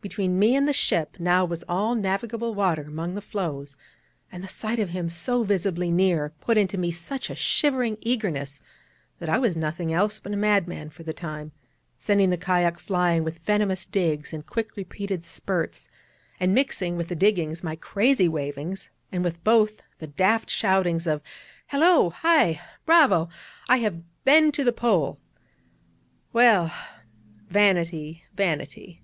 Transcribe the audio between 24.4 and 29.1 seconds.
to the Pole!' Well, vanity, vanity.